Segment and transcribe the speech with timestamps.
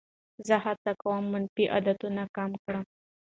[0.47, 2.85] زه هڅه کوم منفي عادتونه کم کړم.